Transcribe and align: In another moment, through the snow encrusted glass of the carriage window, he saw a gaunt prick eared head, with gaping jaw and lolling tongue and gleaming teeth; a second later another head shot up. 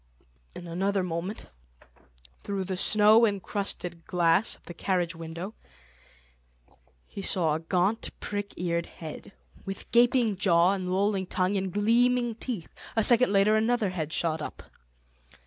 In 0.55 0.65
another 0.67 1.03
moment, 1.03 1.45
through 2.43 2.63
the 2.63 2.75
snow 2.75 3.23
encrusted 3.23 4.03
glass 4.07 4.55
of 4.55 4.63
the 4.63 4.73
carriage 4.73 5.15
window, 5.15 5.53
he 7.05 7.21
saw 7.21 7.53
a 7.53 7.59
gaunt 7.59 8.09
prick 8.19 8.55
eared 8.57 8.87
head, 8.87 9.31
with 9.63 9.91
gaping 9.91 10.37
jaw 10.37 10.71
and 10.73 10.91
lolling 10.91 11.27
tongue 11.27 11.55
and 11.55 11.71
gleaming 11.71 12.33
teeth; 12.33 12.73
a 12.95 13.03
second 13.03 13.31
later 13.31 13.55
another 13.55 13.91
head 13.91 14.11
shot 14.11 14.41
up. 14.41 14.63